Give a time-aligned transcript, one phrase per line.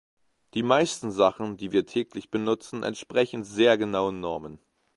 [0.55, 4.57] Die meisten Sachen, die wir täglich benutzen, entsprechen sehr genauen Normen.